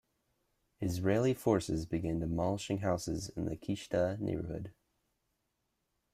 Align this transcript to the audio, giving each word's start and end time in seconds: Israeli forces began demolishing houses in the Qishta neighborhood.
Israeli 0.79 1.31
forces 1.35 1.85
began 1.85 2.17
demolishing 2.21 2.79
houses 2.79 3.29
in 3.35 3.45
the 3.45 3.55
Qishta 3.55 4.19
neighborhood. 4.19 4.73